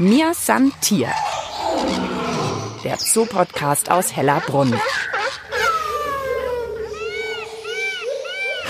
[0.00, 1.08] Mir san Tier.
[2.84, 4.72] Der Zoopodcast aus Hellerbrunn.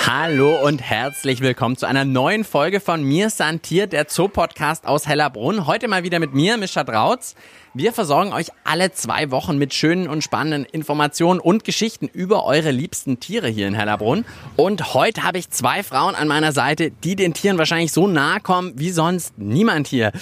[0.07, 5.67] Hallo und herzlich willkommen zu einer neuen Folge von Mir Santier, der Zoopodcast aus Hellerbrunn.
[5.67, 7.35] Heute mal wieder mit mir, Mischa Drautz.
[7.75, 12.71] Wir versorgen euch alle zwei Wochen mit schönen und spannenden Informationen und Geschichten über eure
[12.71, 14.25] liebsten Tiere hier in Hellerbrunn.
[14.57, 18.41] Und heute habe ich zwei Frauen an meiner Seite, die den Tieren wahrscheinlich so nahe
[18.41, 20.13] kommen wie sonst niemand hier.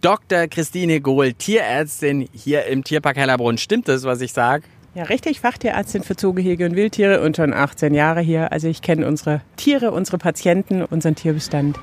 [0.00, 0.46] Dr.
[0.46, 3.58] Christine Gohl, Tierärztin hier im Tierpark Hellerbrunn.
[3.58, 4.62] Stimmt das, was ich sage?
[4.94, 8.52] Ja, richtig, Fachtierärztin für Zoogehege und Wildtiere und schon 18 Jahre hier.
[8.52, 11.78] Also ich kenne unsere Tiere, unsere Patienten, unseren Tierbestand.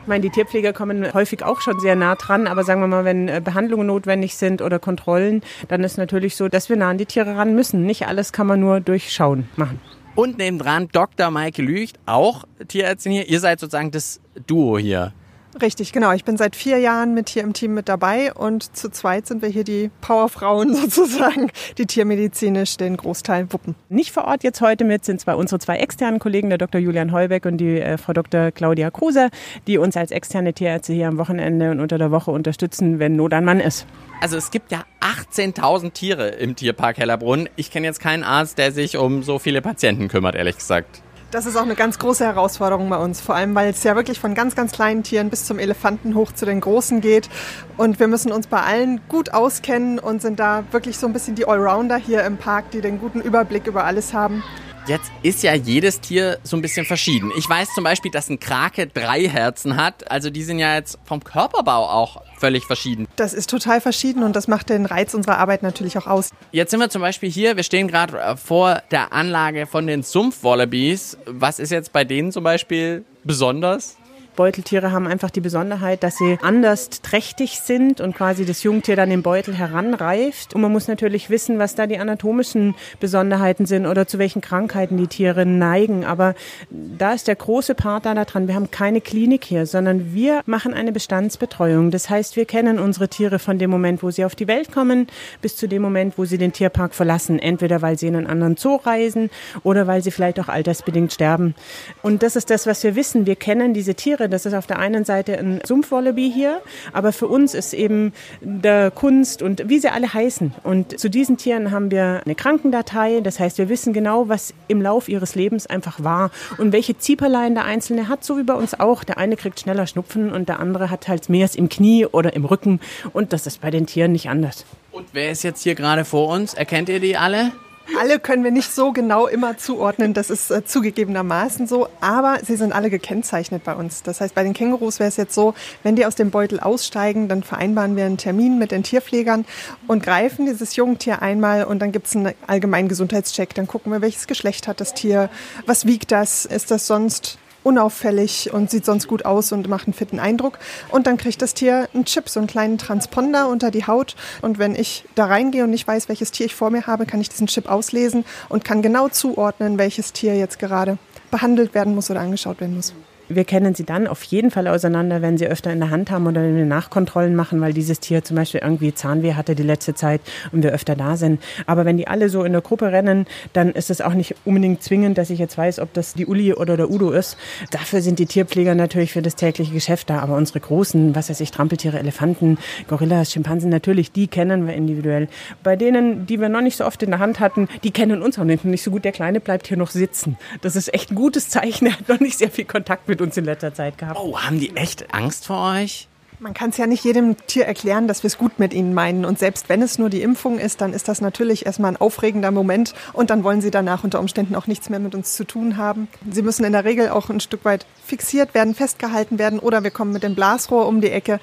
[0.00, 3.04] Ich meine, die Tierpfleger kommen häufig auch schon sehr nah dran, aber sagen wir mal,
[3.04, 6.96] wenn äh, Behandlungen notwendig sind oder Kontrollen, dann ist natürlich so, dass wir nah an
[6.96, 7.84] die Tiere ran müssen.
[7.84, 9.78] Nicht alles kann man nur durchschauen machen.
[10.14, 11.30] Und nebendran Dr.
[11.30, 13.28] Maike Lücht, auch Tierärztin hier.
[13.28, 15.12] Ihr seid sozusagen das Duo hier.
[15.60, 16.12] Richtig, genau.
[16.12, 19.42] Ich bin seit vier Jahren mit hier im Team mit dabei und zu zweit sind
[19.42, 23.74] wir hier die Powerfrauen sozusagen, die tiermedizinisch den Großteil wuppen.
[23.88, 26.80] Nicht vor Ort jetzt heute mit sind zwar unsere zwei externen Kollegen, der Dr.
[26.80, 28.52] Julian Heubeck und die äh, Frau Dr.
[28.52, 29.30] Claudia Kruse,
[29.66, 33.32] die uns als externe Tierärzte hier am Wochenende und unter der Woche unterstützen, wenn Not
[33.32, 33.86] an Mann ist.
[34.20, 37.48] Also es gibt ja 18.000 Tiere im Tierpark Hellerbrunn.
[37.56, 41.02] Ich kenne jetzt keinen Arzt, der sich um so viele Patienten kümmert, ehrlich gesagt.
[41.30, 44.18] Das ist auch eine ganz große Herausforderung bei uns, vor allem weil es ja wirklich
[44.18, 47.28] von ganz, ganz kleinen Tieren bis zum Elefanten hoch zu den großen geht.
[47.76, 51.34] Und wir müssen uns bei allen gut auskennen und sind da wirklich so ein bisschen
[51.34, 54.42] die Allrounder hier im Park, die den guten Überblick über alles haben.
[54.88, 57.30] Jetzt ist ja jedes Tier so ein bisschen verschieden.
[57.36, 60.10] Ich weiß zum Beispiel, dass ein Krake drei Herzen hat.
[60.10, 63.06] Also die sind ja jetzt vom Körperbau auch völlig verschieden.
[63.16, 66.30] Das ist total verschieden und das macht den Reiz unserer Arbeit natürlich auch aus.
[66.52, 71.18] Jetzt sind wir zum Beispiel hier, wir stehen gerade vor der Anlage von den Sumpfwallabies.
[71.26, 73.98] Was ist jetzt bei denen zum Beispiel besonders?
[74.38, 79.10] Beuteltiere haben einfach die Besonderheit, dass sie anders trächtig sind und quasi das Jungtier dann
[79.10, 80.54] im Beutel heranreift.
[80.54, 84.96] Und man muss natürlich wissen, was da die anatomischen Besonderheiten sind oder zu welchen Krankheiten
[84.96, 86.04] die Tiere neigen.
[86.04, 86.36] Aber
[86.70, 88.46] da ist der große Part da dran.
[88.46, 91.90] Wir haben keine Klinik hier, sondern wir machen eine Bestandsbetreuung.
[91.90, 95.08] Das heißt, wir kennen unsere Tiere von dem Moment, wo sie auf die Welt kommen,
[95.42, 97.40] bis zu dem Moment, wo sie den Tierpark verlassen.
[97.40, 99.30] Entweder weil sie in einen anderen Zoo reisen
[99.64, 101.56] oder weil sie vielleicht auch altersbedingt sterben.
[102.02, 103.26] Und das ist das, was wir wissen.
[103.26, 106.60] Wir kennen diese Tiere das ist auf der einen Seite ein Sumpfwallaby hier,
[106.92, 110.54] aber für uns ist eben der Kunst und wie sie alle heißen.
[110.64, 113.20] Und zu diesen Tieren haben wir eine Krankendatei.
[113.20, 117.54] Das heißt, wir wissen genau, was im Lauf ihres Lebens einfach war und welche Zieperlein
[117.54, 119.04] der Einzelne hat, so wie bei uns auch.
[119.04, 122.44] Der eine kriegt schneller Schnupfen und der andere hat halt mehr im Knie oder im
[122.44, 122.80] Rücken.
[123.12, 124.64] Und das ist bei den Tieren nicht anders.
[124.92, 126.54] Und wer ist jetzt hier gerade vor uns?
[126.54, 127.52] Erkennt ihr die alle?
[127.96, 132.56] Alle können wir nicht so genau immer zuordnen, das ist äh, zugegebenermaßen so, aber sie
[132.56, 134.02] sind alle gekennzeichnet bei uns.
[134.02, 137.28] Das heißt, bei den Kängurus wäre es jetzt so, wenn die aus dem Beutel aussteigen,
[137.28, 139.46] dann vereinbaren wir einen Termin mit den Tierpflegern
[139.86, 143.54] und greifen dieses Jungtier einmal und dann gibt es einen allgemeinen Gesundheitscheck.
[143.54, 145.30] Dann gucken wir, welches Geschlecht hat das Tier,
[145.66, 147.38] was wiegt das, ist das sonst
[147.68, 150.58] unauffällig und sieht sonst gut aus und macht einen fitten Eindruck.
[150.88, 154.16] Und dann kriegt das Tier einen Chip, so einen kleinen Transponder unter die Haut.
[154.40, 157.20] Und wenn ich da reingehe und nicht weiß, welches Tier ich vor mir habe, kann
[157.20, 160.96] ich diesen Chip auslesen und kann genau zuordnen, welches Tier jetzt gerade
[161.30, 162.94] behandelt werden muss oder angeschaut werden muss.
[163.28, 166.26] Wir kennen sie dann auf jeden Fall auseinander, wenn sie öfter in der Hand haben
[166.26, 169.94] oder wenn wir Nachkontrollen machen, weil dieses Tier zum Beispiel irgendwie Zahnweh hatte die letzte
[169.94, 170.20] Zeit
[170.52, 171.42] und wir öfter da sind.
[171.66, 174.82] Aber wenn die alle so in der Gruppe rennen, dann ist es auch nicht unbedingt
[174.82, 177.36] zwingend, dass ich jetzt weiß, ob das die Uli oder der Udo ist.
[177.70, 180.20] Dafür sind die Tierpfleger natürlich für das tägliche Geschäft da.
[180.20, 185.28] Aber unsere großen, was weiß ich, Trampeltiere, Elefanten, Gorillas, Schimpansen, natürlich, die kennen wir individuell.
[185.62, 188.38] Bei denen, die wir noch nicht so oft in der Hand hatten, die kennen uns
[188.38, 189.04] auch nicht, so gut.
[189.04, 190.38] Der Kleine bleibt hier noch sitzen.
[190.62, 191.86] Das ist echt ein gutes Zeichen.
[191.86, 194.18] Er hat noch nicht sehr viel Kontakt mit mit uns in letzter Zeit gehabt.
[194.22, 196.06] Oh, haben die echt Angst vor euch?
[196.40, 199.24] Man kann es ja nicht jedem Tier erklären, dass wir es gut mit ihnen meinen.
[199.24, 202.52] Und selbst wenn es nur die Impfung ist, dann ist das natürlich erstmal ein aufregender
[202.52, 202.94] Moment.
[203.12, 206.06] Und dann wollen sie danach unter Umständen auch nichts mehr mit uns zu tun haben.
[206.30, 209.90] Sie müssen in der Regel auch ein Stück weit fixiert werden, festgehalten werden oder wir
[209.90, 211.40] kommen mit dem Blasrohr um die Ecke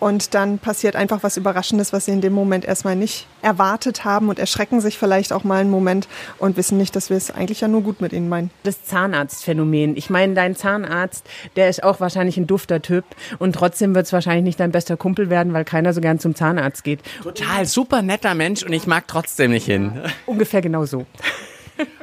[0.00, 4.28] und dann passiert einfach was Überraschendes, was sie in dem Moment erstmal nicht erwartet haben
[4.28, 6.08] und erschrecken sich vielleicht auch mal einen Moment
[6.38, 8.50] und wissen nicht, dass wir es eigentlich ja nur gut mit ihnen meinen.
[8.62, 9.96] Das Zahnarztphänomen.
[9.96, 11.26] Ich meine, dein Zahnarzt,
[11.56, 13.04] der ist auch wahrscheinlich ein dufter Typ
[13.38, 16.34] und trotzdem wird es wahrscheinlich nicht dein bester Kumpel werden, weil keiner so gern zum
[16.34, 17.00] Zahnarzt geht.
[17.22, 20.00] Total super netter Mensch und ich mag trotzdem nicht hin.
[20.26, 21.06] Ungefähr genau so.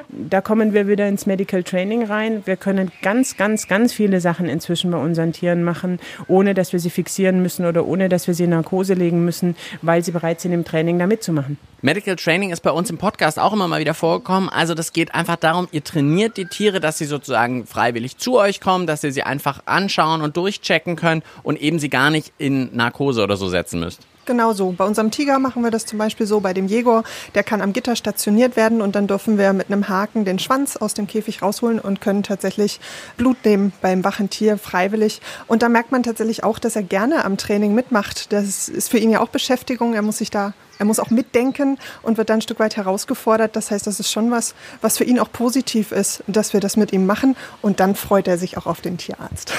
[0.10, 2.44] Da kommen wir wieder ins Medical Training rein.
[2.46, 6.80] Wir können ganz, ganz, ganz viele Sachen inzwischen bei unseren Tieren machen, ohne dass wir
[6.80, 10.42] sie fixieren müssen oder ohne dass wir sie in Narkose legen müssen, weil sie bereit
[10.42, 11.58] sind, im Training da mitzumachen.
[11.82, 14.50] Medical Training ist bei uns im Podcast auch immer mal wieder vorgekommen.
[14.50, 18.62] Also das geht einfach darum, ihr trainiert die Tiere, dass sie sozusagen freiwillig zu euch
[18.62, 22.70] kommen, dass ihr sie einfach anschauen und durchchecken könnt und eben sie gar nicht in
[22.76, 24.02] Narkose oder so setzen müsst.
[24.26, 24.72] Genau so.
[24.72, 26.40] Bei unserem Tiger machen wir das zum Beispiel so.
[26.40, 27.04] Bei dem Jäger,
[27.36, 30.78] der kann am Gitter stationiert werden und dann dürfen wir mit einem Haken den Schwanz
[30.78, 32.80] aus dem Käfig rausholen und können tatsächlich
[33.18, 35.22] Blut nehmen beim wachen Tier freiwillig.
[35.48, 38.32] Und da merkt man tatsächlich auch, dass er gerne am Training mitmacht.
[38.32, 39.94] Das ist für ihn ja auch Beschäftigung.
[39.94, 43.56] Er muss sich da er muss auch mitdenken und wird dann ein Stück weit herausgefordert.
[43.56, 46.78] Das heißt, das ist schon was, was für ihn auch positiv ist, dass wir das
[46.78, 47.36] mit ihm machen.
[47.62, 49.54] Und dann freut er sich auch auf den Tierarzt.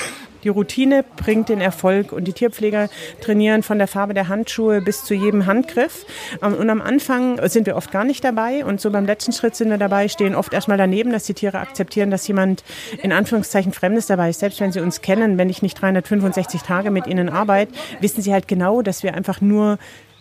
[0.45, 2.89] Die Routine bringt den Erfolg und die Tierpfleger
[3.21, 6.05] trainieren von der Farbe der Handschuhe bis zu jedem Handgriff.
[6.43, 9.57] Ähm, und am Anfang sind wir oft gar nicht dabei und so beim letzten Schritt
[9.57, 12.63] sind wir dabei, stehen oft erstmal daneben, dass die Tiere akzeptieren, dass jemand
[13.03, 14.41] in Anführungszeichen Fremdes dabei ist.
[14.41, 18.33] Selbst wenn sie uns kennen, wenn ich nicht 365 Tage mit ihnen arbeite, wissen sie
[18.33, 19.79] halt genau, dass wir einfach nur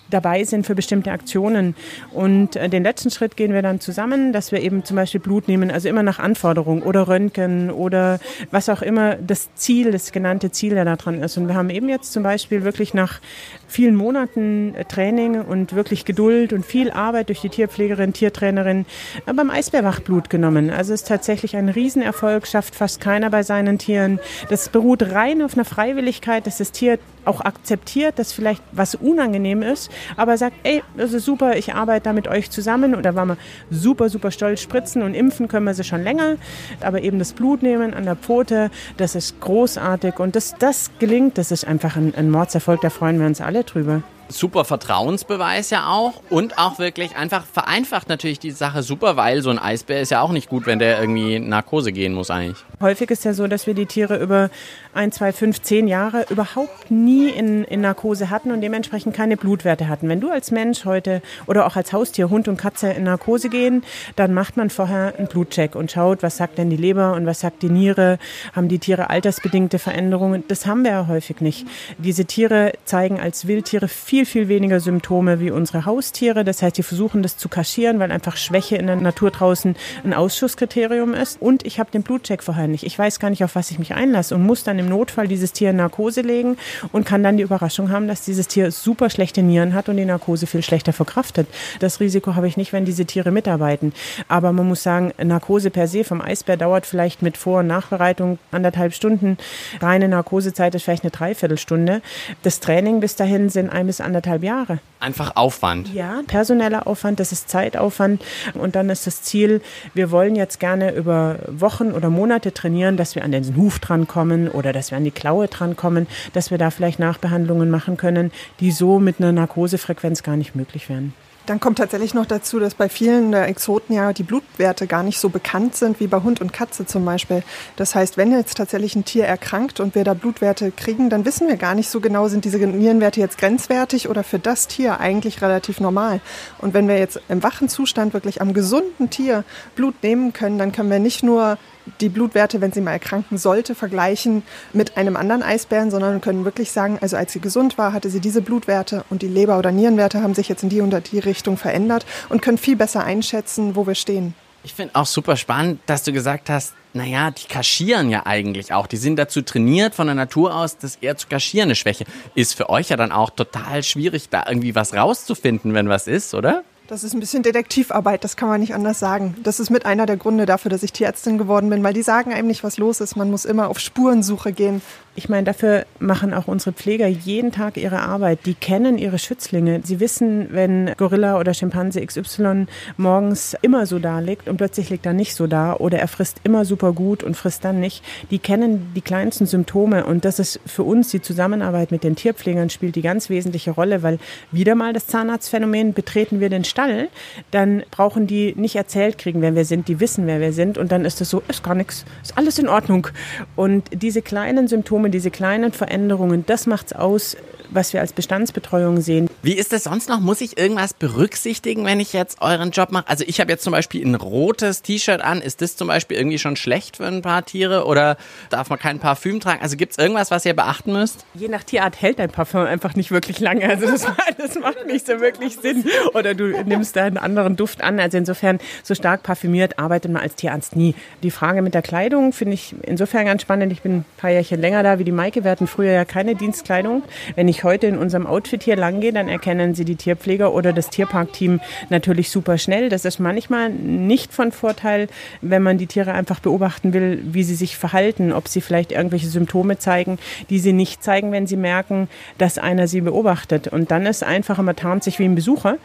[0.10, 1.76] dabei sind für bestimmte Aktionen.
[2.12, 5.48] Und äh, den letzten Schritt gehen wir dann zusammen, dass wir eben zum Beispiel Blut
[5.48, 8.20] nehmen, also immer nach Anforderung oder Röntgen oder
[8.52, 11.38] was auch immer das Ziel, das genannte Ziel, der da dran ist.
[11.38, 13.20] Und wir haben eben jetzt zum Beispiel wirklich nach
[13.68, 18.86] vielen Monaten äh, Training und wirklich Geduld und viel Arbeit durch die Tierpflegerin, Tiertrainerin
[19.26, 20.70] äh, beim Eisbärwach Blut genommen.
[20.70, 24.20] Also es ist tatsächlich ein Riesenerfolg, schafft fast keiner bei seinen Tieren.
[24.50, 29.62] Das beruht rein auf einer Freiwilligkeit, dass das Tier auch akzeptiert, dass vielleicht was unangenehm
[29.62, 32.96] ist, aber sagt, ey, das ist super, ich arbeite da mit euch zusammen.
[32.96, 33.38] Und da waren wir
[33.70, 34.62] super, super stolz.
[34.62, 36.36] Spritzen und impfen können wir sie schon länger,
[36.82, 40.20] aber eben das Blut nehmen an der Pfote, das ist großartig.
[40.20, 43.64] Und dass das gelingt, das ist einfach ein, ein Mordserfolg, da freuen wir uns alle
[43.64, 49.42] drüber super Vertrauensbeweis ja auch und auch wirklich einfach vereinfacht natürlich die Sache super, weil
[49.42, 52.64] so ein Eisbär ist ja auch nicht gut, wenn der irgendwie Narkose gehen muss eigentlich.
[52.82, 54.50] Häufig ist ja so, dass wir die Tiere über
[54.94, 59.88] ein, zwei, fünf, zehn Jahre überhaupt nie in, in Narkose hatten und dementsprechend keine Blutwerte
[59.88, 60.10] hatten.
[60.10, 63.84] Wenn du als Mensch heute oder auch als Haustier, Hund und Katze in Narkose gehen,
[64.16, 67.40] dann macht man vorher einen Blutcheck und schaut, was sagt denn die Leber und was
[67.40, 68.20] sagt die Niere,
[68.54, 70.44] haben die Tiere altersbedingte Veränderungen.
[70.48, 71.66] Das haben wir ja häufig nicht.
[71.98, 76.44] Diese Tiere zeigen als Wildtiere viel viel, weniger Symptome wie unsere Haustiere.
[76.44, 80.14] Das heißt, die versuchen das zu kaschieren, weil einfach Schwäche in der Natur draußen ein
[80.14, 81.42] Ausschusskriterium ist.
[81.42, 82.84] Und ich habe den Blutcheck vorher nicht.
[82.84, 85.54] Ich weiß gar nicht, auf was ich mich einlasse und muss dann im Notfall dieses
[85.54, 86.58] Tier in Narkose legen
[86.92, 90.06] und kann dann die Überraschung haben, dass dieses Tier super schlechte Nieren hat und die
[90.06, 91.48] Narkose viel schlechter verkraftet.
[91.80, 93.94] Das Risiko habe ich nicht, wenn diese Tiere mitarbeiten.
[94.28, 98.40] Aber man muss sagen, Narkose per se vom Eisbär dauert vielleicht mit Vor- und Nachbereitung
[98.52, 99.38] anderthalb Stunden.
[99.82, 102.02] Reine Narkosezeit ist vielleicht eine Dreiviertelstunde.
[102.44, 104.80] Das Training bis dahin sind ein bis anderthalb Jahre.
[105.04, 105.94] Einfach Aufwand.
[105.94, 108.24] Ja, personeller Aufwand, das ist Zeitaufwand.
[108.54, 109.62] Und dann ist das Ziel,
[109.94, 114.48] wir wollen jetzt gerne über Wochen oder Monate trainieren, dass wir an den Huf drankommen
[114.48, 118.72] oder dass wir an die Klaue drankommen, dass wir da vielleicht Nachbehandlungen machen können, die
[118.72, 121.14] so mit einer Narkosefrequenz gar nicht möglich wären.
[121.46, 125.28] Dann kommt tatsächlich noch dazu, dass bei vielen Exoten ja die Blutwerte gar nicht so
[125.28, 127.44] bekannt sind wie bei Hund und Katze zum Beispiel.
[127.76, 131.50] Das heißt, wenn jetzt tatsächlich ein Tier erkrankt und wir da Blutwerte kriegen, dann wissen
[131.50, 135.42] wir gar nicht so genau, sind diese Nierenwerte jetzt grenzwertig oder für das Tier eigentlich
[135.42, 136.22] relativ normal.
[136.60, 139.44] Und wenn wir jetzt im wachen Zustand wirklich am gesunden Tier
[139.76, 141.58] Blut nehmen können, dann können wir nicht nur
[142.02, 146.72] die Blutwerte, wenn sie mal erkranken sollte, vergleichen mit einem anderen Eisbären, sondern können wirklich
[146.72, 150.22] sagen, also als sie gesund war, hatte sie diese Blutwerte und die Leber- oder Nierenwerte
[150.22, 153.88] haben sich jetzt in die und die Richtung verändert und können viel besser einschätzen, wo
[153.88, 154.34] wir stehen.
[154.66, 158.88] Ich finde auch super spannend, dass du gesagt hast, naja, die kaschieren ja eigentlich auch.
[158.88, 162.06] Die sind dazu trainiert von der Natur aus, das eher zu kaschieren, eine Schwäche.
[162.36, 166.34] Ist für euch ja dann auch total schwierig, da irgendwie was rauszufinden, wenn was ist,
[166.34, 166.64] oder?
[166.88, 169.38] Das ist ein bisschen Detektivarbeit, das kann man nicht anders sagen.
[169.42, 172.34] Das ist mit einer der Gründe dafür, dass ich Tierärztin geworden bin, weil die sagen
[172.34, 173.16] einem nicht, was los ist.
[173.16, 174.82] Man muss immer auf Spurensuche gehen.
[175.16, 178.40] Ich meine, dafür machen auch unsere Pfleger jeden Tag ihre Arbeit.
[178.48, 179.82] Die kennen ihre Schützlinge.
[179.84, 182.66] Sie wissen, wenn Gorilla oder Schimpanse XY
[182.98, 186.42] morgens immer so da liegt und plötzlich liegt er nicht so da oder er frisst
[186.44, 188.04] immer super gut und frisst dann nicht.
[188.32, 192.72] Die kennen die kleinsten Symptome und das ist für uns die Zusammenarbeit mit den Tierpflegern
[192.72, 194.18] spielt die ganz wesentliche Rolle, weil
[194.52, 197.10] wieder mal das Zahnarztphänomen betreten wir den Stall,
[197.52, 199.88] dann brauchen die nicht erzählt kriegen, wer wir sind.
[199.88, 202.58] Die wissen, wer wir sind und dann ist es so, ist gar nichts, ist alles
[202.58, 203.08] in Ordnung.
[203.56, 207.38] Und diese kleinen Symptome Symptome, diese kleinen Veränderungen, das macht es aus,
[207.70, 209.30] was wir als Bestandsbetreuung sehen.
[209.42, 210.20] Wie ist das sonst noch?
[210.20, 213.08] Muss ich irgendwas berücksichtigen, wenn ich jetzt euren Job mache?
[213.08, 215.42] Also ich habe jetzt zum Beispiel ein rotes T-Shirt an.
[215.42, 218.18] Ist das zum Beispiel irgendwie schon schlecht für ein paar Tiere oder
[218.50, 219.62] darf man kein Parfüm tragen?
[219.62, 221.26] Also gibt es irgendwas, was ihr beachten müsst?
[221.34, 223.68] Je nach Tierart hält ein Parfüm einfach nicht wirklich lange.
[223.68, 224.06] Also das,
[224.38, 225.84] das macht nicht so wirklich Sinn.
[226.14, 228.00] Oder du nimmst da einen anderen Duft an.
[228.00, 230.96] Also insofern so stark parfümiert arbeitet man als Tierarzt nie.
[231.24, 233.72] Die Frage mit der Kleidung finde ich insofern ganz spannend.
[233.72, 235.44] Ich bin ein paar Jährchen länger da wie die Maike.
[235.44, 237.04] Wir hatten früher ja keine Dienstkleidung.
[237.36, 240.74] Wenn ich heute in unserem Outfit hier lang gehe, dann erkennen sie die Tierpfleger oder
[240.74, 241.60] das Tierparkteam
[241.90, 242.90] natürlich super schnell.
[242.90, 245.08] Das ist manchmal nicht von Vorteil,
[245.42, 249.28] wenn man die Tiere einfach beobachten will, wie sie sich verhalten, ob sie vielleicht irgendwelche
[249.28, 250.18] Symptome zeigen,
[250.50, 252.08] die sie nicht zeigen, wenn sie merken,
[252.38, 253.68] dass einer sie beobachtet.
[253.68, 255.78] Und dann ist einfacher, man tarnt sich wie ein Besucher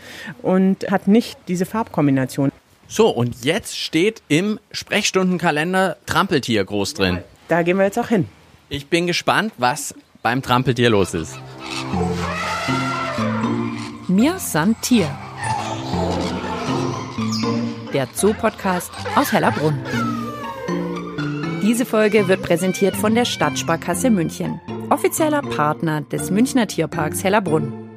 [0.42, 2.50] und hat nicht diese Farbkombination.
[2.90, 7.18] So, und jetzt steht im Sprechstundenkalender Trampeltier groß drin.
[7.48, 8.26] Da gehen wir jetzt auch hin.
[8.70, 11.38] Ich bin gespannt, was beim Trampeltier los ist.
[14.08, 15.08] Mir san Tier.
[17.94, 19.78] Der Zoo-Podcast aus Hellerbrunn.
[21.62, 24.60] Diese Folge wird präsentiert von der Stadtsparkasse München,
[24.90, 27.87] offizieller Partner des Münchner Tierparks Hellerbrunn.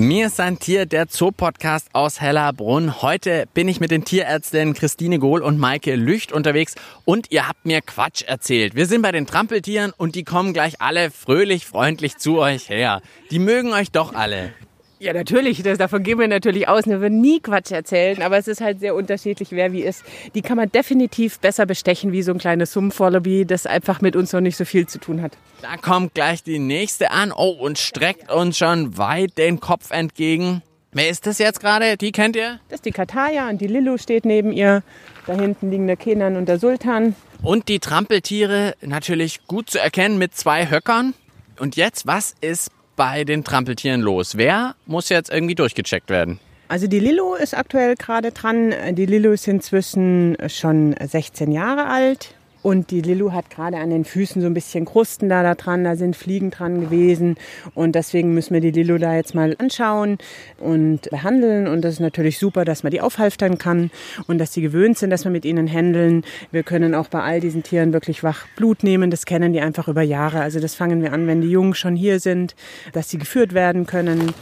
[0.00, 3.02] Mir ist ein Tier, der Zoo-Podcast aus Hellerbrunn.
[3.02, 7.66] Heute bin ich mit den Tierärztinnen Christine Gohl und Maike Lücht unterwegs und ihr habt
[7.66, 8.76] mir Quatsch erzählt.
[8.76, 13.02] Wir sind bei den Trampeltieren und die kommen gleich alle fröhlich, freundlich zu euch her.
[13.32, 14.52] Die mögen euch doch alle.
[15.00, 15.62] Ja, natürlich.
[15.62, 16.86] Das, davon gehen wir natürlich aus.
[16.86, 20.02] Wir würden nie Quatsch erzählen, aber es ist halt sehr unterschiedlich, wer wie ist.
[20.34, 24.32] Die kann man definitiv besser bestechen wie so ein kleines Sumpfwallaby, das einfach mit uns
[24.32, 25.32] noch nicht so viel zu tun hat.
[25.62, 27.32] Da kommt gleich die nächste an.
[27.32, 30.62] Oh, und streckt uns schon weit den Kopf entgegen.
[30.90, 31.96] Wer ist das jetzt gerade?
[31.96, 32.58] Die kennt ihr?
[32.68, 34.82] Das ist die Kataya und die Lillu steht neben ihr.
[35.26, 37.14] Da hinten liegen der Kenan und der Sultan.
[37.42, 41.14] Und die Trampeltiere natürlich gut zu erkennen mit zwei Höckern.
[41.60, 44.36] Und jetzt, was ist bei den Trampeltieren los?
[44.36, 46.38] Wer muss jetzt irgendwie durchgecheckt werden?
[46.68, 48.74] Also die Lillo ist aktuell gerade dran.
[48.90, 52.34] Die Lillo ist inzwischen schon 16 Jahre alt.
[52.68, 55.84] Und die Lillu hat gerade an den Füßen so ein bisschen Krusten da, da dran,
[55.84, 57.36] da sind Fliegen dran gewesen.
[57.74, 60.18] Und deswegen müssen wir die Lillu da jetzt mal anschauen
[60.58, 61.66] und behandeln.
[61.66, 63.90] Und das ist natürlich super, dass man die aufhalftern kann
[64.26, 66.26] und dass sie gewöhnt sind, dass wir mit ihnen händeln.
[66.52, 69.10] Wir können auch bei all diesen Tieren wirklich wach Blut nehmen.
[69.10, 70.42] Das kennen die einfach über Jahre.
[70.42, 72.54] Also das fangen wir an, wenn die Jungen schon hier sind,
[72.92, 74.34] dass sie geführt werden können.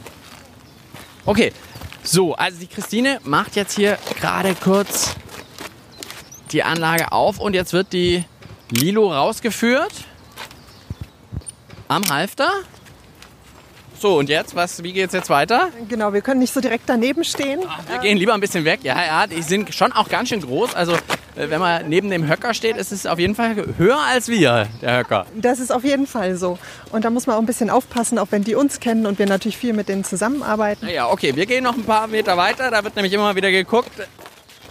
[1.25, 1.53] Okay,
[2.03, 5.15] so, also die Christine macht jetzt hier gerade kurz
[6.53, 8.25] die Anlage auf und jetzt wird die
[8.69, 9.93] Lilo rausgeführt
[11.87, 12.49] am Halfter.
[13.99, 15.69] So, und jetzt, was, wie geht es jetzt weiter?
[15.89, 17.61] Genau, wir können nicht so direkt daneben stehen.
[17.67, 18.81] Ach, wir gehen lieber ein bisschen weg.
[18.83, 20.75] Ja, ja, die sind schon auch ganz schön groß.
[20.75, 24.27] Also, äh, wenn man neben dem Höcker steht, ist es auf jeden Fall höher als
[24.27, 25.25] wir, der Höcker.
[25.33, 26.59] Das ist auf jeden Fall so.
[26.91, 29.25] Und da muss man auch ein bisschen aufpassen, auch wenn die uns kennen und wir
[29.25, 30.87] natürlich viel mit denen zusammenarbeiten.
[30.87, 32.69] Ja, okay, wir gehen noch ein paar Meter weiter.
[32.69, 33.91] Da wird nämlich immer wieder geguckt.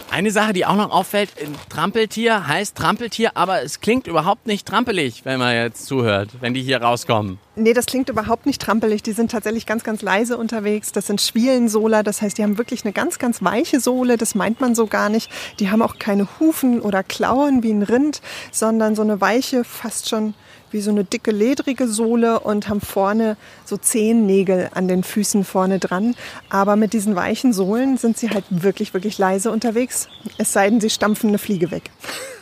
[0.09, 1.29] Eine Sache, die auch noch auffällt,
[1.69, 6.61] Trampeltier heißt Trampeltier, aber es klingt überhaupt nicht trampelig, wenn man jetzt zuhört, wenn die
[6.61, 7.39] hier rauskommen.
[7.55, 9.03] Nee, das klingt überhaupt nicht trampelig.
[9.03, 10.91] Die sind tatsächlich ganz, ganz leise unterwegs.
[10.91, 12.03] Das sind Schwielensohler.
[12.03, 14.17] Das heißt, die haben wirklich eine ganz, ganz weiche Sohle.
[14.17, 15.29] Das meint man so gar nicht.
[15.59, 18.21] Die haben auch keine Hufen oder Klauen wie ein Rind,
[18.51, 20.35] sondern so eine weiche, fast schon
[20.71, 25.79] wie so eine dicke, ledrige Sohle und haben vorne so Zehennägel an den Füßen vorne
[25.79, 26.15] dran.
[26.49, 30.07] Aber mit diesen weichen Sohlen sind sie halt wirklich, wirklich leise unterwegs.
[30.37, 31.91] Es sei denn, sie stampfen eine Fliege weg.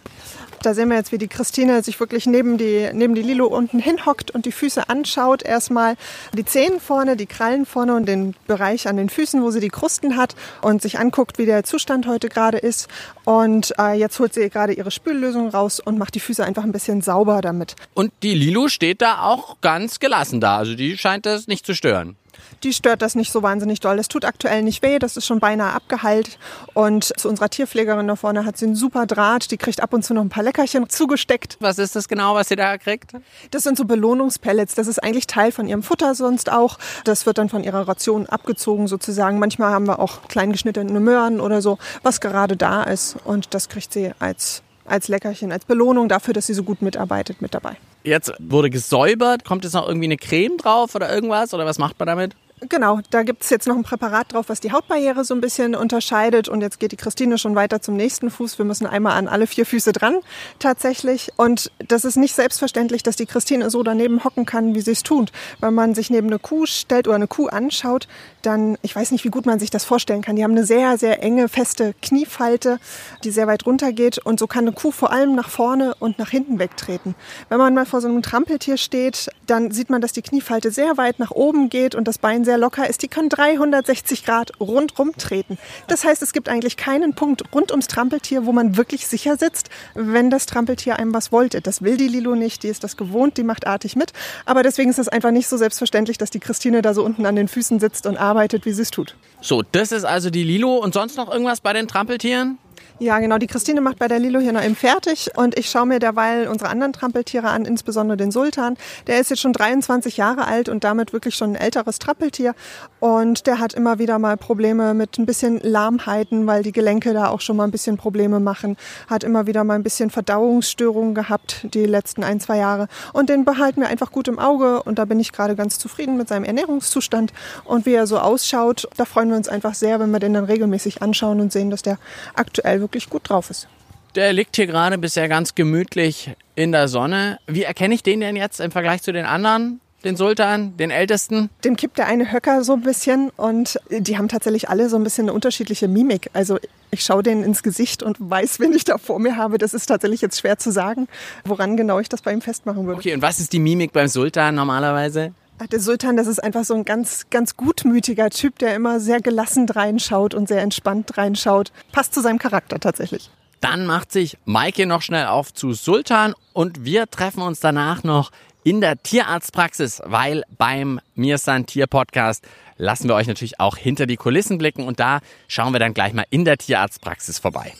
[0.62, 3.78] Da sehen wir jetzt, wie die Christine sich wirklich neben die, neben die Lilo unten
[3.78, 5.42] hinhockt und die Füße anschaut.
[5.42, 5.96] Erstmal
[6.34, 9.70] die Zehen vorne, die Krallen vorne und den Bereich an den Füßen, wo sie die
[9.70, 12.88] Krusten hat und sich anguckt, wie der Zustand heute gerade ist.
[13.24, 16.72] Und äh, jetzt holt sie gerade ihre Spüllösung raus und macht die Füße einfach ein
[16.72, 17.74] bisschen sauber damit.
[17.94, 20.58] Und die Lilo steht da auch ganz gelassen da.
[20.58, 22.16] Also die scheint das nicht zu stören
[22.62, 23.98] die stört das nicht so wahnsinnig doll.
[23.98, 26.38] Es tut aktuell nicht weh, das ist schon beinahe abgeheilt.
[26.74, 30.04] Und zu unserer Tierpflegerin da vorne hat sie einen super Draht, die kriegt ab und
[30.04, 31.56] zu noch ein paar Leckerchen zugesteckt.
[31.60, 33.12] Was ist das genau, was sie da kriegt?
[33.50, 36.78] Das sind so Belohnungspellets, das ist eigentlich Teil von ihrem Futter sonst auch.
[37.04, 39.38] Das wird dann von ihrer Ration abgezogen sozusagen.
[39.38, 43.16] Manchmal haben wir auch klein geschnittene Möhren oder so, was gerade da ist.
[43.24, 47.40] Und das kriegt sie als, als Leckerchen, als Belohnung dafür, dass sie so gut mitarbeitet
[47.40, 47.76] mit dabei.
[48.02, 49.44] Jetzt wurde gesäubert.
[49.44, 51.54] Kommt jetzt noch irgendwie eine Creme drauf oder irgendwas?
[51.54, 52.34] Oder was macht man damit?
[52.68, 55.74] Genau, da gibt es jetzt noch ein Präparat drauf, was die Hautbarriere so ein bisschen
[55.74, 56.46] unterscheidet.
[56.46, 58.58] Und jetzt geht die Christine schon weiter zum nächsten Fuß.
[58.58, 60.16] Wir müssen einmal an alle vier Füße dran,
[60.58, 61.32] tatsächlich.
[61.36, 65.02] Und das ist nicht selbstverständlich, dass die Christine so daneben hocken kann, wie sie es
[65.02, 65.32] tut.
[65.60, 68.08] Wenn man sich neben eine Kuh stellt oder eine Kuh anschaut,
[68.42, 70.36] dann, ich weiß nicht, wie gut man sich das vorstellen kann.
[70.36, 72.78] Die haben eine sehr, sehr enge, feste Kniefalte,
[73.24, 74.18] die sehr weit runter geht.
[74.18, 77.14] Und so kann eine Kuh vor allem nach vorne und nach hinten wegtreten.
[77.48, 80.98] Wenn man mal vor so einem Trampeltier steht, dann sieht man, dass die Kniefalte sehr
[80.98, 83.02] weit nach oben geht und das Bein sehr locker ist.
[83.02, 85.58] Die können 360 Grad rundrum treten.
[85.86, 89.70] Das heißt, es gibt eigentlich keinen Punkt rund ums Trampeltier, wo man wirklich sicher sitzt,
[89.94, 91.60] wenn das Trampeltier einem was wollte.
[91.60, 94.12] Das will die Lilo nicht, die ist das gewohnt, die macht artig mit.
[94.46, 97.36] Aber deswegen ist es einfach nicht so selbstverständlich, dass die Christine da so unten an
[97.36, 99.14] den Füßen sitzt und arbeitet, wie sie es tut.
[99.40, 102.58] So, das ist also die Lilo und sonst noch irgendwas bei den Trampeltieren?
[103.02, 103.38] Ja, genau.
[103.38, 106.46] Die Christine macht bei der Lilo hier noch eben fertig und ich schaue mir derweil
[106.48, 108.76] unsere anderen Trampeltiere an, insbesondere den Sultan.
[109.06, 112.54] Der ist jetzt schon 23 Jahre alt und damit wirklich schon ein älteres Trampeltier
[112.98, 117.28] und der hat immer wieder mal Probleme mit ein bisschen Lahmheiten, weil die Gelenke da
[117.28, 118.76] auch schon mal ein bisschen Probleme machen.
[119.08, 123.46] Hat immer wieder mal ein bisschen Verdauungsstörungen gehabt die letzten ein, zwei Jahre und den
[123.46, 126.44] behalten wir einfach gut im Auge und da bin ich gerade ganz zufrieden mit seinem
[126.44, 127.32] Ernährungszustand
[127.64, 128.90] und wie er so ausschaut.
[128.98, 131.80] Da freuen wir uns einfach sehr, wenn wir den dann regelmäßig anschauen und sehen, dass
[131.80, 131.96] der
[132.34, 133.68] aktuell wirklich gut drauf ist.
[134.16, 137.38] Der liegt hier gerade bisher ganz gemütlich in der Sonne.
[137.46, 139.80] Wie erkenne ich den denn jetzt im Vergleich zu den anderen?
[140.02, 141.50] Den Sultan, den Ältesten?
[141.62, 145.04] Dem kippt der eine Höcker so ein bisschen und die haben tatsächlich alle so ein
[145.04, 146.30] bisschen eine unterschiedliche Mimik.
[146.32, 146.58] Also
[146.90, 149.58] ich schaue denen ins Gesicht und weiß, wen ich da vor mir habe.
[149.58, 151.06] Das ist tatsächlich jetzt schwer zu sagen,
[151.44, 152.98] woran genau ich das bei ihm festmachen würde.
[152.98, 155.34] Okay, und was ist die Mimik beim Sultan normalerweise?
[155.68, 159.68] Der Sultan, das ist einfach so ein ganz, ganz gutmütiger Typ, der immer sehr gelassen
[159.68, 161.70] reinschaut und sehr entspannt reinschaut.
[161.92, 163.30] Passt zu seinem Charakter tatsächlich.
[163.60, 168.30] Dann macht sich Maike noch schnell auf zu Sultan und wir treffen uns danach noch
[168.64, 172.42] in der Tierarztpraxis, weil beim Mir San Tier Podcast
[172.78, 176.14] lassen wir euch natürlich auch hinter die Kulissen blicken und da schauen wir dann gleich
[176.14, 177.74] mal in der Tierarztpraxis vorbei.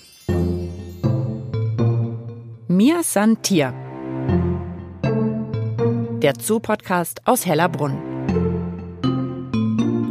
[2.69, 3.75] Mir San Tier
[6.21, 7.97] der Zoo-Podcast aus Hellerbrunn.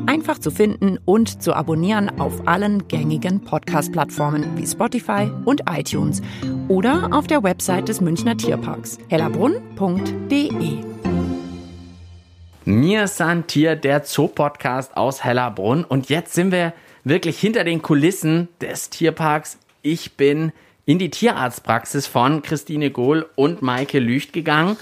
[0.08, 6.24] Einfach zu finden und zu abonnieren auf allen gängigen Podcast-Plattformen wie Spotify und iTunes
[6.68, 10.84] oder auf der Website des Münchner Tierparks hellerbrunn.de.
[12.66, 15.84] Mir san Tier, der Zoo-Podcast aus Hellerbrunn.
[15.84, 16.74] Und jetzt sind wir
[17.04, 19.60] wirklich hinter den Kulissen des Tierparks.
[19.84, 20.54] Ich bin
[20.86, 24.76] in die Tierarztpraxis von Christine Gohl und Maike Lücht gegangen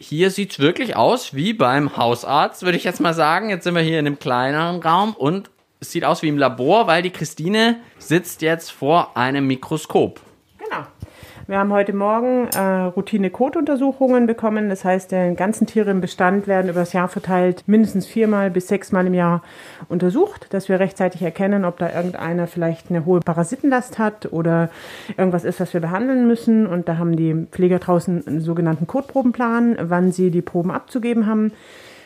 [0.00, 3.50] hier sieht es wirklich aus wie beim Hausarzt, würde ich jetzt mal sagen.
[3.50, 5.50] Jetzt sind wir hier in einem kleineren Raum und
[5.80, 10.20] es sieht aus wie im Labor, weil die Christine sitzt jetzt vor einem Mikroskop.
[11.48, 14.68] Wir haben heute Morgen äh, Routine-Kotuntersuchungen bekommen.
[14.68, 18.68] Das heißt, die ganzen Tiere im Bestand werden über das Jahr verteilt mindestens viermal bis
[18.68, 19.42] sechsmal im Jahr
[19.88, 24.68] untersucht, dass wir rechtzeitig erkennen, ob da irgendeiner vielleicht eine hohe Parasitenlast hat oder
[25.16, 26.66] irgendwas ist, was wir behandeln müssen.
[26.66, 31.52] Und da haben die Pfleger draußen einen sogenannten Kotprobenplan, wann sie die Proben abzugeben haben.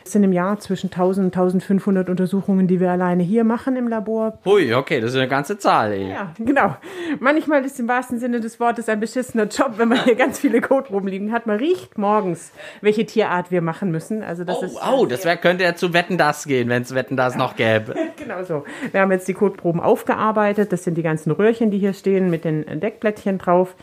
[0.05, 3.89] Es sind im Jahr zwischen 1000 und 1500 Untersuchungen, die wir alleine hier machen im
[3.89, 4.39] Labor.
[4.45, 5.93] Hui, okay, das ist eine ganze Zahl.
[5.93, 6.11] Ey.
[6.11, 6.77] Ja, genau.
[7.21, 10.61] Manchmal ist im wahrsten Sinne des Wortes ein beschissener Job, wenn man hier ganz viele
[10.61, 11.47] Kotproben liegen hat.
[11.47, 14.23] Man riecht morgens, welche Tierart wir machen müssen.
[14.23, 16.95] Also das oh, ist, oh, das wär, könnte ja zu Wetten das gehen, wenn es
[16.95, 17.95] Wetten das noch gäbe.
[18.17, 18.65] genau so.
[18.91, 20.73] Wir haben jetzt die Kotproben aufgearbeitet.
[20.73, 23.75] Das sind die ganzen Röhrchen, die hier stehen mit den Deckblättchen drauf.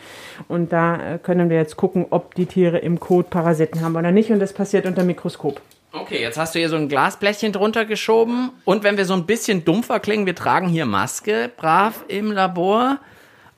[0.48, 4.12] Und da äh, können wir jetzt gucken, ob die Tiere im Kot Parasiten haben oder
[4.12, 4.32] nicht.
[4.32, 5.62] Und das passiert unter Mikroskop.
[5.92, 8.52] Okay, jetzt hast du hier so ein Glasblättchen drunter geschoben.
[8.64, 13.00] Und wenn wir so ein bisschen dumpfer klingen, wir tragen hier Maske, brav im Labor.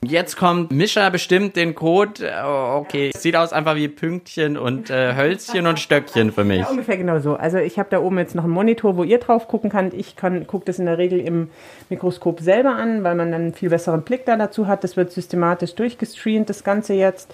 [0.04, 2.28] Jetzt kommt Mischa bestimmt den Code.
[2.44, 6.58] Oh, okay, sieht aus einfach wie Pünktchen und äh, Hölzchen und Stöckchen für mich.
[6.58, 7.34] Ja, ungefähr genau so.
[7.36, 9.94] Also ich habe da oben jetzt noch einen Monitor, wo ihr drauf gucken könnt.
[9.94, 11.50] Ich kann gucke das in der Regel im
[11.88, 14.82] Mikroskop selber an, weil man dann einen viel besseren Blick da dazu hat.
[14.82, 17.32] Das wird systematisch durchgestreamt, das Ganze jetzt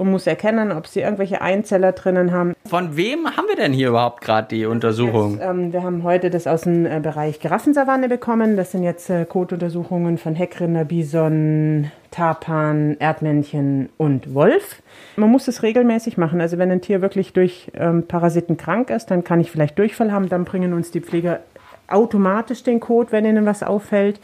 [0.00, 2.54] und muss erkennen, ob sie irgendwelche Einzeller drinnen haben.
[2.64, 5.32] Von wem haben wir denn hier überhaupt gerade die Untersuchung?
[5.32, 8.56] Jetzt, ähm, wir haben heute das aus dem äh, Bereich Giraffensavanne bekommen.
[8.56, 14.80] Das sind jetzt äh, Kotuntersuchungen von Heckrinder, Bison, Tarpan, Erdmännchen und Wolf.
[15.16, 16.40] Man muss es regelmäßig machen.
[16.40, 20.12] Also wenn ein Tier wirklich durch ähm, Parasiten krank ist, dann kann ich vielleicht Durchfall
[20.12, 20.30] haben.
[20.30, 21.40] Dann bringen uns die Pfleger
[21.88, 24.18] automatisch den Code, wenn ihnen was auffällt.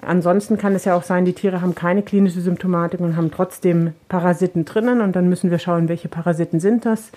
[0.00, 3.92] Ansonsten kann es ja auch sein, die Tiere haben keine klinische Symptomatik und haben trotzdem
[4.08, 7.10] Parasiten drinnen und dann müssen wir schauen, welche Parasiten sind das.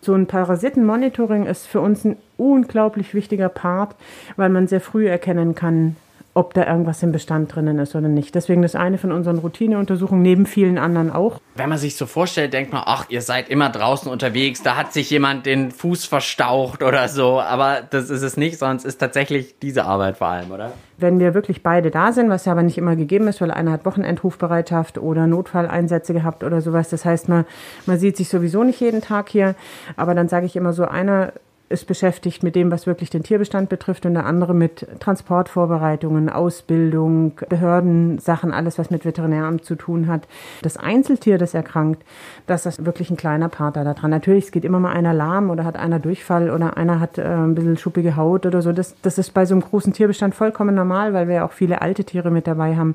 [0.00, 3.96] So ein Parasitenmonitoring ist für uns ein unglaublich wichtiger Part,
[4.36, 5.96] weil man sehr früh erkennen kann,
[6.34, 8.34] ob da irgendwas im Bestand drinnen ist oder nicht.
[8.34, 11.40] Deswegen das eine von unseren Routineuntersuchungen, neben vielen anderen auch.
[11.54, 14.92] Wenn man sich so vorstellt, denkt man, ach, ihr seid immer draußen unterwegs, da hat
[14.92, 17.40] sich jemand den Fuß verstaucht oder so.
[17.40, 20.72] Aber das ist es nicht, es ist tatsächlich diese Arbeit vor allem, oder?
[20.98, 23.70] Wenn wir wirklich beide da sind, was ja aber nicht immer gegeben ist, weil einer
[23.70, 26.88] hat Wochenendrufbereitschaft oder Notfalleinsätze gehabt oder sowas.
[26.88, 27.46] Das heißt, man,
[27.86, 29.54] man sieht sich sowieso nicht jeden Tag hier.
[29.96, 31.32] Aber dann sage ich immer so, einer
[31.68, 37.32] ist beschäftigt mit dem, was wirklich den Tierbestand betrifft und der andere mit Transportvorbereitungen, Ausbildung,
[37.48, 40.28] Behördensachen, alles, was mit Veterinäramt zu tun hat.
[40.62, 42.04] Das Einzeltier, das erkrankt,
[42.46, 44.10] das ist wirklich ein kleiner Part da dran.
[44.10, 47.22] Natürlich, es geht immer mal einer lahm oder hat einer Durchfall oder einer hat äh,
[47.22, 48.72] ein bisschen schuppige Haut oder so.
[48.72, 51.80] Das, das ist bei so einem großen Tierbestand vollkommen normal, weil wir ja auch viele
[51.80, 52.94] alte Tiere mit dabei haben.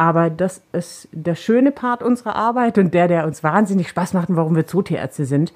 [0.00, 4.30] Aber das ist der schöne Part unserer Arbeit und der, der uns wahnsinnig Spaß macht
[4.30, 5.52] und warum wir Zootierärzte sind.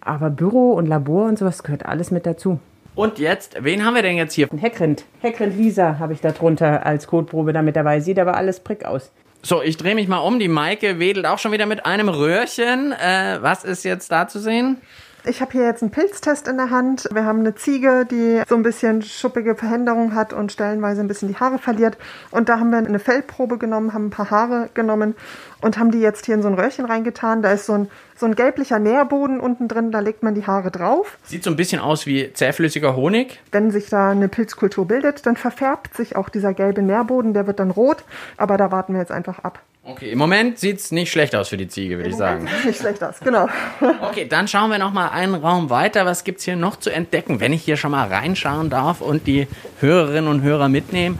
[0.00, 2.58] Aber Büro und Labor und sowas gehört alles mit dazu.
[2.94, 4.48] Und jetzt, wen haben wir denn jetzt hier?
[4.56, 5.04] Heckrind.
[5.20, 8.00] Heckrind Lisa habe ich da drunter als Kotprobe da mit dabei.
[8.00, 9.12] Sieht aber alles prick aus.
[9.42, 10.38] So, ich drehe mich mal um.
[10.38, 12.92] Die Maike wedelt auch schon wieder mit einem Röhrchen.
[12.92, 14.78] Äh, was ist jetzt da zu sehen?
[15.24, 17.08] Ich habe hier jetzt einen Pilztest in der Hand.
[17.12, 21.28] Wir haben eine Ziege, die so ein bisschen schuppige Veränderung hat und stellenweise ein bisschen
[21.28, 21.96] die Haare verliert.
[22.32, 25.14] Und da haben wir eine Fellprobe genommen, haben ein paar Haare genommen
[25.60, 27.40] und haben die jetzt hier in so ein Röhrchen reingetan.
[27.40, 30.72] Da ist so ein, so ein gelblicher Nährboden unten drin, da legt man die Haare
[30.72, 31.16] drauf.
[31.22, 33.40] Sieht so ein bisschen aus wie zähflüssiger Honig.
[33.52, 37.60] Wenn sich da eine Pilzkultur bildet, dann verfärbt sich auch dieser gelbe Nährboden, der wird
[37.60, 38.02] dann rot.
[38.38, 39.60] Aber da warten wir jetzt einfach ab.
[39.84, 42.48] Okay, im Moment sieht's nicht schlecht aus für die Ziege, würde ich sagen.
[42.64, 43.48] Nicht schlecht aus, genau.
[44.02, 46.06] Okay, dann schauen wir noch mal einen Raum weiter.
[46.06, 49.48] Was gibt's hier noch zu entdecken, wenn ich hier schon mal reinschauen darf und die
[49.80, 51.18] Hörerinnen und Hörer mitnehmen?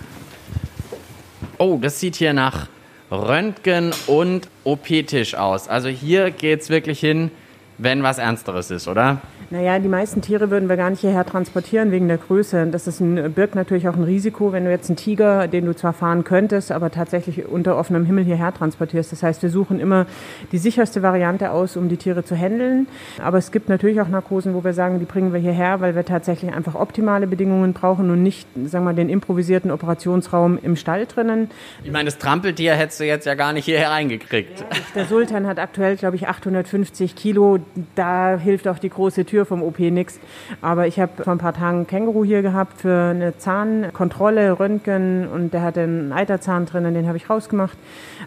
[1.59, 2.69] Oh, das sieht hier nach
[3.11, 5.69] Röntgen und OP-Tisch aus.
[5.69, 7.33] Also hier geht's wirklich hin,
[7.79, 9.21] wenn was Ernsteres ist, oder?
[9.53, 12.69] Naja, die meisten Tiere würden wir gar nicht hierher transportieren wegen der Größe.
[12.69, 15.77] Das ist ein, birgt natürlich auch ein Risiko, wenn du jetzt einen Tiger, den du
[15.77, 19.13] zwar fahren könntest, aber tatsächlich unter offenem Himmel hierher transportierst.
[19.13, 20.07] Das heißt, wir suchen immer
[20.53, 22.87] die sicherste Variante aus, um die Tiere zu handeln.
[23.23, 26.07] Aber es gibt natürlich auch Narkosen, wo wir sagen, die bringen wir hierher, weil wir
[26.07, 31.51] tatsächlich einfach optimale Bedingungen brauchen und nicht, sagen wir, den improvisierten Operationsraum im Stall drinnen.
[31.85, 34.65] Ich meine, das Trampeltier hättest du jetzt ja gar nicht hierher reingekriegt.
[34.95, 37.59] Der Sultan hat aktuell, glaube ich, 850 Kilo.
[37.97, 40.19] Da hilft auch die große Tür vom OP nichts.
[40.61, 45.29] Aber ich habe vor ein paar Tagen einen Känguru hier gehabt für eine Zahnkontrolle, Röntgen
[45.29, 47.77] und der hatte einen Eiterzahn drinnen, den habe ich rausgemacht.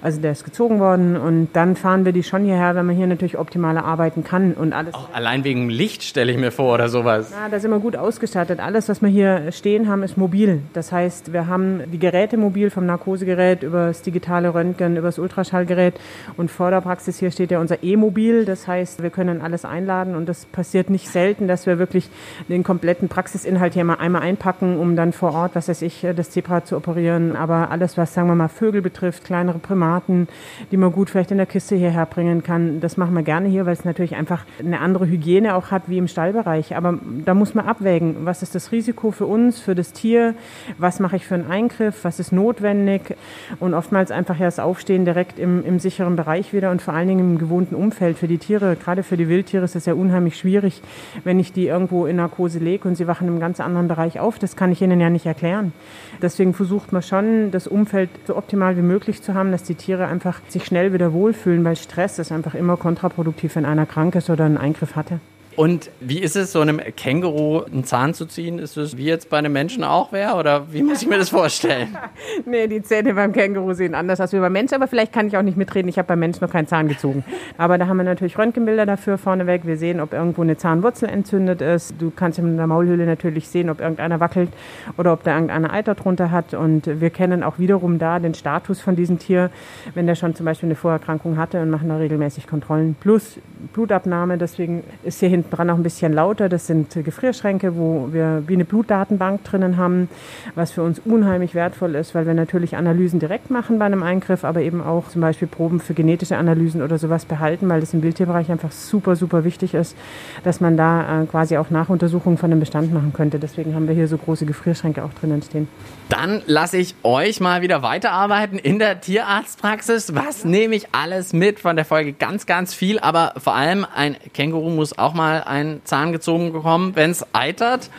[0.01, 3.07] Also der ist gezogen worden und dann fahren wir die schon hierher, wenn man hier
[3.07, 4.93] natürlich optimaler arbeiten kann und alles.
[4.93, 7.31] Auch allein wegen Licht stelle ich mir vor oder sowas.
[7.31, 8.59] Ja, da sind wir gut ausgestattet.
[8.59, 10.61] Alles, was wir hier stehen haben, ist mobil.
[10.73, 15.19] Das heißt, wir haben die Geräte mobil vom Narkosegerät über das digitale Röntgen, über das
[15.19, 15.95] Ultraschallgerät
[16.37, 18.45] und vor der Praxis hier steht ja unser E-Mobil.
[18.45, 22.09] Das heißt, wir können alles einladen und das passiert nicht selten, dass wir wirklich
[22.49, 26.31] den kompletten Praxisinhalt hier mal einmal einpacken, um dann vor Ort, was weiß ich, das
[26.31, 27.35] Zebra zu operieren.
[27.35, 30.27] Aber alles, was, sagen wir mal, Vögel betrifft, kleinere Primaten,
[30.71, 33.65] die man gut vielleicht in der Kiste hierher bringen kann, das machen wir gerne hier,
[33.65, 36.75] weil es natürlich einfach eine andere Hygiene auch hat wie im Stallbereich.
[36.75, 40.35] Aber da muss man abwägen, was ist das Risiko für uns, für das Tier,
[40.77, 43.15] was mache ich für einen Eingriff, was ist notwendig
[43.59, 47.07] und oftmals einfach ja das Aufstehen direkt im, im sicheren Bereich wieder und vor allen
[47.07, 48.17] Dingen im gewohnten Umfeld.
[48.17, 50.81] Für die Tiere, gerade für die Wildtiere ist es ja unheimlich schwierig,
[51.23, 54.39] wenn ich die irgendwo in Narkose lege und sie wachen einem ganz anderen Bereich auf.
[54.39, 55.73] Das kann ich ihnen ja nicht erklären.
[56.21, 60.07] Deswegen versucht man schon, das Umfeld so optimal wie möglich zu haben, dass die Tiere
[60.07, 64.29] einfach sich schnell wieder wohlfühlen, weil Stress ist einfach immer kontraproduktiv, wenn einer krank ist
[64.29, 65.19] oder einen Eingriff hatte.
[65.55, 68.59] Und wie ist es, so einem Känguru einen Zahn zu ziehen?
[68.59, 70.35] Ist es wie jetzt bei einem Menschen auch wäre?
[70.35, 71.97] Oder wie muss ich mir das vorstellen?
[72.45, 75.37] nee, die Zähne beim Känguru sehen anders aus wie beim Mensch, aber vielleicht kann ich
[75.37, 75.87] auch nicht mitreden.
[75.87, 77.23] Ich habe beim Mensch noch keinen Zahn gezogen.
[77.57, 79.65] Aber da haben wir natürlich Röntgenbilder dafür vorneweg.
[79.65, 81.95] Wir sehen, ob irgendwo eine Zahnwurzel entzündet ist.
[81.99, 84.49] Du kannst in der Maulhöhle natürlich sehen, ob irgendeiner wackelt
[84.97, 86.53] oder ob da irgendeiner Eiter drunter hat.
[86.53, 89.51] Und wir kennen auch wiederum da den Status von diesem Tier,
[89.93, 92.95] wenn der schon zum Beispiel eine Vorerkrankung hatte und machen da regelmäßig Kontrollen.
[92.99, 93.39] Plus
[93.71, 94.37] Blutabnahme.
[94.37, 96.49] Deswegen ist hier hinten dran auch ein bisschen lauter.
[96.49, 100.09] Das sind Gefrierschränke, wo wir wie eine Blutdatenbank drinnen haben,
[100.55, 104.43] was für uns unheimlich wertvoll ist, weil wir natürlich Analysen direkt machen bei einem Eingriff,
[104.43, 108.03] aber eben auch zum Beispiel Proben für genetische Analysen oder sowas behalten, weil das im
[108.03, 109.95] Wildtierbereich einfach super, super wichtig ist,
[110.43, 113.39] dass man da äh, quasi auch Nachuntersuchungen von dem Bestand machen könnte.
[113.39, 115.67] Deswegen haben wir hier so große Gefrierschränke auch drinnen stehen.
[116.09, 120.13] Dann lasse ich euch mal wieder weiterarbeiten in der Tierarztpraxis.
[120.15, 122.13] Was nehme ich alles mit von der Folge?
[122.13, 126.95] Ganz, ganz viel, aber vor allem ein Känguru muss auch mal ein Zahn gezogen bekommen,
[126.95, 127.89] wenn es eitert.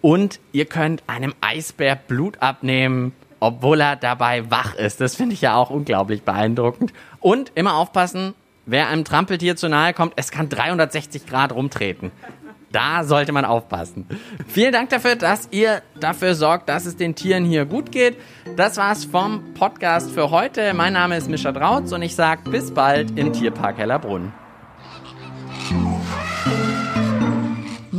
[0.00, 5.00] Und ihr könnt einem Eisbär Blut abnehmen, obwohl er dabei wach ist.
[5.00, 6.92] Das finde ich ja auch unglaublich beeindruckend.
[7.20, 8.34] Und immer aufpassen,
[8.66, 12.12] wer einem Trampeltier zu nahe kommt, es kann 360 Grad rumtreten.
[12.72, 14.06] Da sollte man aufpassen.
[14.48, 18.16] Vielen Dank dafür, dass ihr dafür sorgt, dass es den Tieren hier gut geht.
[18.56, 20.74] Das war's vom Podcast für heute.
[20.74, 24.32] Mein Name ist Mischa Drautz und ich sage bis bald im Tierpark Hellerbrunn.